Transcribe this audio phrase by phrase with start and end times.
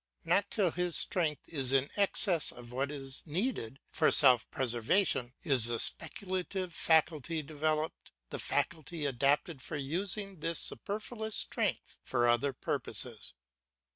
[0.25, 5.65] Not till his strength is in excess of what is needed for self preservation, is
[5.65, 13.35] the speculative faculty developed, the faculty adapted for using this superfluous strength for other purposes.